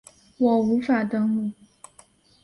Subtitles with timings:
[0.39, 1.51] 我无法登入